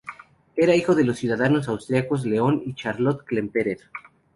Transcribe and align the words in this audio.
Era 0.55 0.73
hijo 0.73 0.95
de 0.95 1.03
los 1.03 1.19
ciudadanos 1.19 1.67
austríacos 1.67 2.25
Leon 2.25 2.63
y 2.65 2.73
Charlotte 2.73 3.23
Klemperer. 3.23 3.81